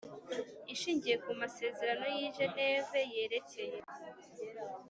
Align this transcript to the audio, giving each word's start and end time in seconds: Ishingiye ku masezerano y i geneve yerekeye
Ishingiye 0.73 1.15
ku 1.23 1.31
masezerano 1.41 2.05
y 2.17 2.19
i 2.27 2.29
geneve 2.37 2.99
yerekeye 3.13 3.77